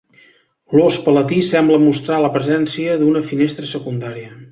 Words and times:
L"ós 0.77 0.95
palatí 1.09 1.37
sembla 1.49 1.79
mostrar 1.83 2.17
la 2.23 2.31
presència 2.37 2.95
d"una 3.03 3.21
finestra 3.29 3.71
secundària. 3.75 4.33